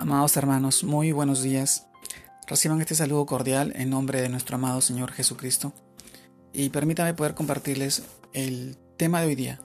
Amados 0.00 0.36
hermanos, 0.36 0.84
muy 0.84 1.10
buenos 1.10 1.42
días. 1.42 1.88
Reciban 2.46 2.80
este 2.80 2.94
saludo 2.94 3.26
cordial 3.26 3.72
en 3.74 3.90
nombre 3.90 4.20
de 4.22 4.28
nuestro 4.28 4.54
amado 4.54 4.80
Señor 4.80 5.10
Jesucristo. 5.10 5.72
Y 6.52 6.68
permítame 6.68 7.14
poder 7.14 7.34
compartirles 7.34 8.04
el 8.32 8.76
tema 8.96 9.20
de 9.20 9.26
hoy 9.26 9.34
día, 9.34 9.60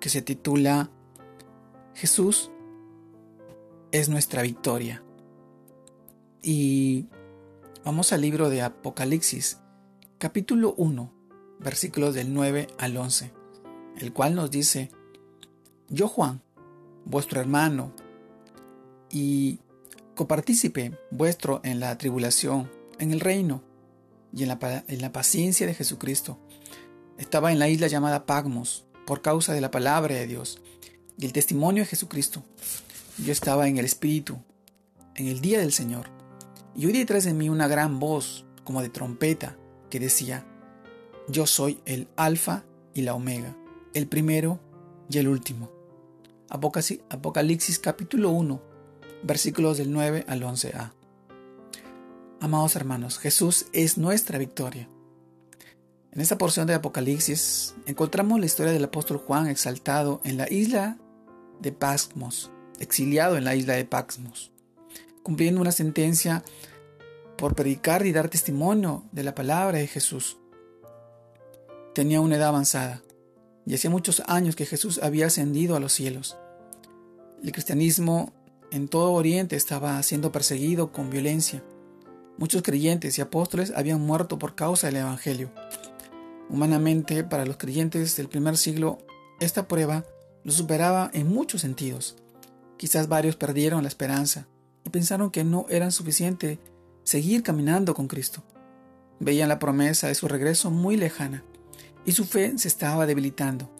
que 0.00 0.10
se 0.10 0.20
titula 0.20 0.90
Jesús 1.94 2.50
es 3.90 4.10
nuestra 4.10 4.42
victoria. 4.42 5.02
Y 6.42 7.06
vamos 7.86 8.12
al 8.12 8.20
libro 8.20 8.50
de 8.50 8.60
Apocalipsis, 8.60 9.60
capítulo 10.18 10.74
1, 10.76 11.10
versículos 11.58 12.14
del 12.14 12.34
9 12.34 12.66
al 12.76 12.98
11, 12.98 13.32
el 13.96 14.12
cual 14.12 14.34
nos 14.34 14.50
dice, 14.50 14.90
Yo 15.88 16.06
Juan, 16.06 16.42
vuestro 17.06 17.40
hermano, 17.40 17.94
y 19.12 19.60
copartícipe 20.16 20.98
vuestro 21.10 21.60
en 21.62 21.78
la 21.78 21.96
tribulación, 21.98 22.68
en 22.98 23.12
el 23.12 23.20
reino 23.20 23.62
y 24.34 24.42
en 24.42 24.48
la, 24.48 24.84
en 24.88 25.00
la 25.00 25.12
paciencia 25.12 25.66
de 25.66 25.74
Jesucristo. 25.74 26.38
Estaba 27.18 27.52
en 27.52 27.58
la 27.58 27.68
isla 27.68 27.86
llamada 27.86 28.26
Pagmos 28.26 28.84
por 29.06 29.22
causa 29.22 29.52
de 29.52 29.60
la 29.60 29.70
palabra 29.70 30.14
de 30.14 30.26
Dios 30.26 30.60
y 31.18 31.26
el 31.26 31.32
testimonio 31.32 31.82
de 31.82 31.88
Jesucristo. 31.88 32.42
Yo 33.18 33.32
estaba 33.32 33.68
en 33.68 33.76
el 33.76 33.84
Espíritu, 33.84 34.38
en 35.14 35.28
el 35.28 35.40
día 35.40 35.60
del 35.60 35.72
Señor, 35.72 36.08
y 36.74 36.86
oí 36.86 36.92
detrás 36.92 37.24
de 37.24 37.34
mí 37.34 37.50
una 37.50 37.68
gran 37.68 38.00
voz, 38.00 38.46
como 38.64 38.80
de 38.80 38.88
trompeta, 38.88 39.58
que 39.90 40.00
decía, 40.00 40.46
Yo 41.28 41.46
soy 41.46 41.80
el 41.84 42.08
Alfa 42.16 42.64
y 42.94 43.02
la 43.02 43.14
Omega, 43.14 43.54
el 43.92 44.08
primero 44.08 44.58
y 45.10 45.18
el 45.18 45.28
último. 45.28 45.70
Apocalipsis 46.48 47.78
capítulo 47.78 48.30
1, 48.30 48.71
versículos 49.22 49.78
del 49.78 49.92
9 49.92 50.24
al 50.28 50.42
11a. 50.42 50.92
Amados 52.40 52.76
hermanos, 52.76 53.18
Jesús 53.18 53.66
es 53.72 53.98
nuestra 53.98 54.38
victoria. 54.38 54.88
En 56.10 56.20
esta 56.20 56.36
porción 56.36 56.66
de 56.66 56.74
Apocalipsis 56.74 57.74
encontramos 57.86 58.38
la 58.40 58.46
historia 58.46 58.72
del 58.72 58.84
apóstol 58.84 59.18
Juan 59.18 59.46
exaltado 59.46 60.20
en 60.24 60.36
la 60.36 60.50
isla 60.52 60.98
de 61.60 61.72
Pasmos, 61.72 62.50
exiliado 62.80 63.36
en 63.36 63.44
la 63.44 63.54
isla 63.54 63.74
de 63.74 63.84
Pasmos, 63.84 64.50
cumpliendo 65.22 65.60
una 65.60 65.72
sentencia 65.72 66.42
por 67.38 67.54
predicar 67.54 68.04
y 68.04 68.12
dar 68.12 68.28
testimonio 68.28 69.04
de 69.12 69.22
la 69.22 69.34
palabra 69.34 69.78
de 69.78 69.86
Jesús. 69.86 70.36
Tenía 71.94 72.20
una 72.20 72.36
edad 72.36 72.48
avanzada 72.48 73.02
y 73.64 73.74
hacía 73.74 73.90
muchos 73.90 74.22
años 74.26 74.56
que 74.56 74.66
Jesús 74.66 74.98
había 75.02 75.26
ascendido 75.26 75.76
a 75.76 75.80
los 75.80 75.92
cielos. 75.92 76.36
El 77.42 77.52
cristianismo 77.52 78.32
en 78.72 78.88
todo 78.88 79.12
Oriente 79.12 79.54
estaba 79.54 80.02
siendo 80.02 80.32
perseguido 80.32 80.92
con 80.92 81.10
violencia. 81.10 81.62
Muchos 82.38 82.62
creyentes 82.62 83.18
y 83.18 83.20
apóstoles 83.20 83.70
habían 83.76 84.00
muerto 84.00 84.38
por 84.38 84.54
causa 84.54 84.86
del 84.86 84.96
Evangelio. 84.96 85.50
Humanamente, 86.48 87.22
para 87.22 87.44
los 87.44 87.58
creyentes 87.58 88.16
del 88.16 88.30
primer 88.30 88.56
siglo, 88.56 88.98
esta 89.40 89.68
prueba 89.68 90.06
lo 90.42 90.52
superaba 90.52 91.10
en 91.12 91.28
muchos 91.28 91.60
sentidos. 91.60 92.16
Quizás 92.78 93.08
varios 93.08 93.36
perdieron 93.36 93.82
la 93.82 93.88
esperanza 93.88 94.48
y 94.84 94.90
pensaron 94.90 95.30
que 95.30 95.44
no 95.44 95.66
era 95.68 95.90
suficiente 95.90 96.58
seguir 97.04 97.42
caminando 97.42 97.92
con 97.92 98.08
Cristo. 98.08 98.42
Veían 99.20 99.50
la 99.50 99.58
promesa 99.58 100.08
de 100.08 100.14
su 100.14 100.28
regreso 100.28 100.70
muy 100.70 100.96
lejana 100.96 101.44
y 102.06 102.12
su 102.12 102.24
fe 102.24 102.56
se 102.56 102.68
estaba 102.68 103.04
debilitando. 103.04 103.70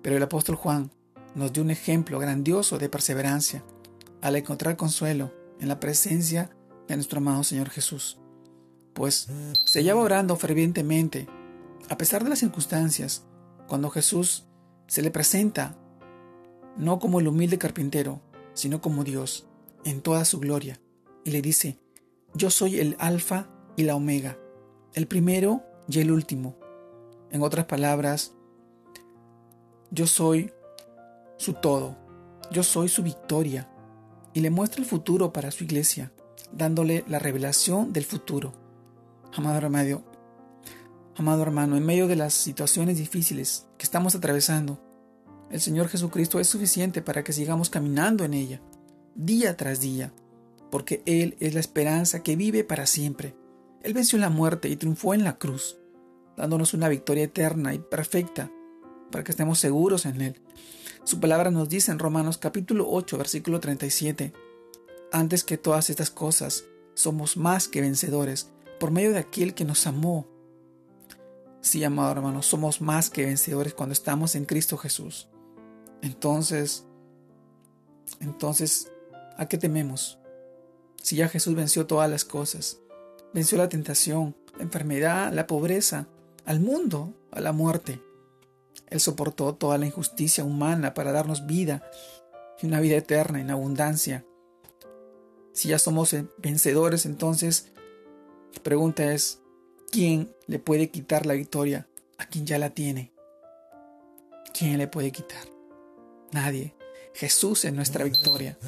Pero 0.00 0.16
el 0.16 0.22
apóstol 0.22 0.54
Juan 0.54 0.92
nos 1.34 1.52
dio 1.52 1.64
un 1.64 1.72
ejemplo 1.72 2.20
grandioso 2.20 2.78
de 2.78 2.88
perseverancia 2.88 3.64
al 4.26 4.34
encontrar 4.34 4.76
consuelo 4.76 5.32
en 5.60 5.68
la 5.68 5.78
presencia 5.78 6.50
de 6.88 6.96
nuestro 6.96 7.18
amado 7.18 7.44
Señor 7.44 7.70
Jesús, 7.70 8.18
pues 8.92 9.28
se 9.64 9.84
lleva 9.84 10.00
orando 10.00 10.34
fervientemente, 10.34 11.28
a 11.88 11.96
pesar 11.96 12.24
de 12.24 12.30
las 12.30 12.40
circunstancias, 12.40 13.24
cuando 13.68 13.88
Jesús 13.88 14.44
se 14.88 15.02
le 15.02 15.12
presenta, 15.12 15.78
no 16.76 16.98
como 16.98 17.20
el 17.20 17.28
humilde 17.28 17.56
carpintero, 17.56 18.20
sino 18.52 18.80
como 18.80 19.04
Dios, 19.04 19.46
en 19.84 20.00
toda 20.00 20.24
su 20.24 20.40
gloria, 20.40 20.80
y 21.24 21.30
le 21.30 21.40
dice, 21.40 21.78
yo 22.34 22.50
soy 22.50 22.80
el 22.80 22.96
alfa 22.98 23.48
y 23.76 23.84
la 23.84 23.94
omega, 23.94 24.36
el 24.94 25.06
primero 25.06 25.62
y 25.88 26.00
el 26.00 26.10
último. 26.10 26.56
En 27.30 27.42
otras 27.42 27.66
palabras, 27.66 28.32
yo 29.92 30.08
soy 30.08 30.50
su 31.36 31.52
todo, 31.52 31.96
yo 32.50 32.64
soy 32.64 32.88
su 32.88 33.04
victoria, 33.04 33.70
y 34.36 34.40
le 34.40 34.50
muestra 34.50 34.82
el 34.82 34.86
futuro 34.86 35.32
para 35.32 35.50
su 35.50 35.64
iglesia, 35.64 36.12
dándole 36.52 37.04
la 37.08 37.18
revelación 37.18 37.94
del 37.94 38.04
futuro. 38.04 38.52
Amado 39.34 39.56
hermano, 39.56 40.04
amado 41.16 41.42
hermano, 41.42 41.74
en 41.78 41.86
medio 41.86 42.06
de 42.06 42.16
las 42.16 42.34
situaciones 42.34 42.98
difíciles 42.98 43.66
que 43.78 43.84
estamos 43.84 44.14
atravesando, 44.14 44.78
el 45.50 45.62
Señor 45.62 45.88
Jesucristo 45.88 46.38
es 46.38 46.48
suficiente 46.48 47.00
para 47.00 47.24
que 47.24 47.32
sigamos 47.32 47.70
caminando 47.70 48.26
en 48.26 48.34
ella, 48.34 48.60
día 49.14 49.56
tras 49.56 49.80
día, 49.80 50.12
porque 50.70 51.02
Él 51.06 51.38
es 51.40 51.54
la 51.54 51.60
esperanza 51.60 52.22
que 52.22 52.36
vive 52.36 52.62
para 52.62 52.84
siempre. 52.84 53.34
Él 53.82 53.94
venció 53.94 54.18
la 54.18 54.28
muerte 54.28 54.68
y 54.68 54.76
triunfó 54.76 55.14
en 55.14 55.24
la 55.24 55.38
cruz, 55.38 55.78
dándonos 56.36 56.74
una 56.74 56.90
victoria 56.90 57.24
eterna 57.24 57.72
y 57.72 57.78
perfecta 57.78 58.50
para 59.10 59.24
que 59.24 59.30
estemos 59.30 59.58
seguros 59.58 60.04
en 60.04 60.20
Él. 60.20 60.42
Su 61.06 61.20
palabra 61.20 61.52
nos 61.52 61.68
dice 61.68 61.92
en 61.92 62.00
Romanos 62.00 62.36
capítulo 62.36 62.88
8, 62.90 63.16
versículo 63.16 63.60
37, 63.60 64.32
antes 65.12 65.44
que 65.44 65.56
todas 65.56 65.88
estas 65.88 66.10
cosas, 66.10 66.64
somos 66.94 67.36
más 67.36 67.68
que 67.68 67.80
vencedores 67.80 68.50
por 68.80 68.90
medio 68.90 69.12
de 69.12 69.20
aquel 69.20 69.54
que 69.54 69.64
nos 69.64 69.86
amó. 69.86 70.26
Sí, 71.60 71.84
amado 71.84 72.10
hermano, 72.10 72.42
somos 72.42 72.80
más 72.80 73.08
que 73.08 73.24
vencedores 73.24 73.72
cuando 73.72 73.92
estamos 73.92 74.34
en 74.34 74.46
Cristo 74.46 74.76
Jesús. 74.78 75.28
Entonces, 76.02 76.84
entonces, 78.18 78.90
¿a 79.36 79.46
qué 79.46 79.58
tememos? 79.58 80.18
Si 81.00 81.14
ya 81.14 81.28
Jesús 81.28 81.54
venció 81.54 81.86
todas 81.86 82.10
las 82.10 82.24
cosas, 82.24 82.80
venció 83.32 83.58
la 83.58 83.68
tentación, 83.68 84.34
la 84.56 84.64
enfermedad, 84.64 85.32
la 85.32 85.46
pobreza, 85.46 86.08
al 86.44 86.58
mundo, 86.58 87.14
a 87.30 87.40
la 87.40 87.52
muerte. 87.52 88.02
Él 88.88 89.00
soportó 89.00 89.54
toda 89.54 89.78
la 89.78 89.86
injusticia 89.86 90.44
humana 90.44 90.94
para 90.94 91.12
darnos 91.12 91.46
vida 91.46 91.88
y 92.60 92.66
una 92.66 92.80
vida 92.80 92.96
eterna 92.96 93.40
en 93.40 93.50
abundancia. 93.50 94.24
Si 95.52 95.68
ya 95.68 95.78
somos 95.78 96.14
vencedores, 96.38 97.06
entonces 97.06 97.72
la 98.54 98.62
pregunta 98.62 99.12
es, 99.12 99.40
¿quién 99.90 100.34
le 100.46 100.58
puede 100.58 100.90
quitar 100.90 101.26
la 101.26 101.34
victoria 101.34 101.88
a 102.18 102.26
quien 102.26 102.46
ya 102.46 102.58
la 102.58 102.70
tiene? 102.70 103.12
¿Quién 104.56 104.78
le 104.78 104.88
puede 104.88 105.12
quitar? 105.12 105.48
Nadie. 106.32 106.74
Jesús 107.14 107.64
es 107.64 107.72
nuestra 107.72 108.04
victoria. 108.04 108.58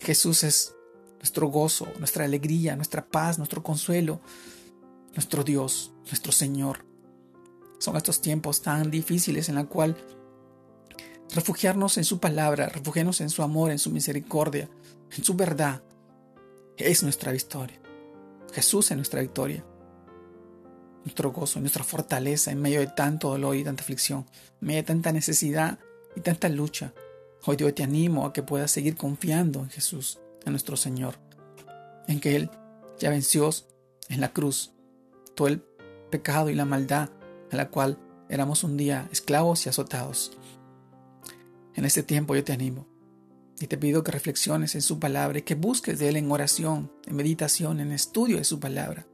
Jesús 0.00 0.44
es 0.44 0.74
nuestro 1.18 1.48
gozo, 1.48 1.86
nuestra 1.98 2.24
alegría, 2.24 2.76
nuestra 2.76 3.06
paz, 3.06 3.38
nuestro 3.38 3.62
consuelo, 3.62 4.20
nuestro 5.12 5.44
Dios, 5.44 5.92
nuestro 6.06 6.32
Señor. 6.32 6.89
Son 7.80 7.96
estos 7.96 8.20
tiempos 8.20 8.60
tan 8.60 8.90
difíciles 8.90 9.48
en 9.48 9.54
la 9.54 9.64
cual 9.64 9.96
refugiarnos 11.34 11.96
en 11.96 12.04
su 12.04 12.20
palabra, 12.20 12.68
refugiarnos 12.68 13.22
en 13.22 13.30
su 13.30 13.42
amor, 13.42 13.70
en 13.70 13.78
su 13.78 13.90
misericordia, 13.90 14.68
en 15.10 15.24
su 15.24 15.34
verdad, 15.34 15.82
es 16.76 17.02
nuestra 17.02 17.32
victoria. 17.32 17.80
Jesús 18.52 18.90
es 18.90 18.96
nuestra 18.98 19.22
victoria, 19.22 19.64
nuestro 21.04 21.32
gozo, 21.32 21.58
nuestra 21.60 21.82
fortaleza 21.82 22.50
en 22.50 22.60
medio 22.60 22.80
de 22.80 22.88
tanto 22.88 23.30
dolor 23.30 23.56
y 23.56 23.64
tanta 23.64 23.82
aflicción, 23.82 24.26
en 24.60 24.66
medio 24.66 24.82
de 24.82 24.86
tanta 24.86 25.10
necesidad 25.12 25.78
y 26.14 26.20
tanta 26.20 26.50
lucha. 26.50 26.92
Hoy 27.46 27.56
yo 27.56 27.72
te 27.72 27.82
animo 27.82 28.26
a 28.26 28.34
que 28.34 28.42
puedas 28.42 28.70
seguir 28.70 28.94
confiando 28.94 29.60
en 29.60 29.70
Jesús, 29.70 30.18
en 30.44 30.52
nuestro 30.52 30.76
Señor, 30.76 31.14
en 32.08 32.20
que 32.20 32.36
Él 32.36 32.50
ya 32.98 33.08
venció 33.08 33.48
en 34.10 34.20
la 34.20 34.34
cruz 34.34 34.72
todo 35.34 35.48
el 35.48 35.64
pecado 36.10 36.50
y 36.50 36.54
la 36.54 36.66
maldad 36.66 37.08
a 37.50 37.56
la 37.56 37.70
cual 37.70 37.98
éramos 38.28 38.64
un 38.64 38.76
día 38.76 39.08
esclavos 39.12 39.66
y 39.66 39.68
azotados. 39.68 40.36
En 41.74 41.84
este 41.84 42.02
tiempo 42.02 42.34
yo 42.34 42.44
te 42.44 42.52
animo 42.52 42.86
y 43.60 43.66
te 43.66 43.76
pido 43.76 44.02
que 44.02 44.12
reflexiones 44.12 44.74
en 44.74 44.82
su 44.82 44.98
palabra 44.98 45.38
y 45.38 45.42
que 45.42 45.54
busques 45.54 45.98
de 45.98 46.08
Él 46.08 46.16
en 46.16 46.30
oración, 46.30 46.90
en 47.06 47.16
meditación, 47.16 47.80
en 47.80 47.92
estudio 47.92 48.38
de 48.38 48.44
su 48.44 48.60
palabra 48.60 49.06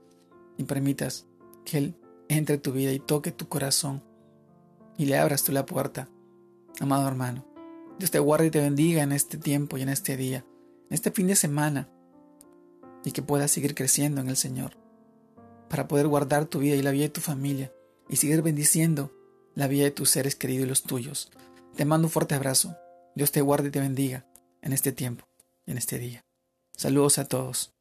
y 0.56 0.64
permitas 0.64 1.26
que 1.64 1.78
Él 1.78 1.96
entre 2.28 2.56
en 2.56 2.62
tu 2.62 2.72
vida 2.72 2.92
y 2.92 2.98
toque 2.98 3.32
tu 3.32 3.48
corazón 3.48 4.02
y 4.96 5.06
le 5.06 5.18
abras 5.18 5.44
tú 5.44 5.52
la 5.52 5.66
puerta. 5.66 6.08
Amado 6.80 7.08
hermano, 7.08 7.44
Dios 7.98 8.10
te 8.10 8.18
guarde 8.18 8.46
y 8.46 8.50
te 8.50 8.60
bendiga 8.60 9.02
en 9.02 9.12
este 9.12 9.38
tiempo 9.38 9.78
y 9.78 9.82
en 9.82 9.88
este 9.88 10.16
día, 10.16 10.44
en 10.88 10.94
este 10.94 11.10
fin 11.10 11.26
de 11.26 11.36
semana 11.36 11.88
y 13.04 13.12
que 13.12 13.22
puedas 13.22 13.50
seguir 13.50 13.74
creciendo 13.74 14.20
en 14.20 14.28
el 14.28 14.36
Señor 14.36 14.76
para 15.68 15.88
poder 15.88 16.06
guardar 16.06 16.46
tu 16.46 16.58
vida 16.58 16.76
y 16.76 16.82
la 16.82 16.90
vida 16.90 17.04
de 17.04 17.10
tu 17.10 17.20
familia 17.20 17.72
y 18.08 18.16
seguir 18.16 18.42
bendiciendo 18.42 19.12
la 19.54 19.68
vida 19.68 19.84
de 19.84 19.90
tus 19.90 20.10
seres 20.10 20.36
queridos 20.36 20.66
y 20.66 20.68
los 20.68 20.82
tuyos. 20.82 21.30
Te 21.76 21.84
mando 21.84 22.06
un 22.06 22.12
fuerte 22.12 22.34
abrazo. 22.34 22.76
Dios 23.14 23.32
te 23.32 23.40
guarde 23.40 23.68
y 23.68 23.70
te 23.70 23.80
bendiga 23.80 24.26
en 24.62 24.72
este 24.72 24.92
tiempo. 24.92 25.24
en 25.66 25.78
este 25.78 25.98
día. 25.98 26.24
Saludos 26.76 27.18
a 27.18 27.24
todos. 27.24 27.75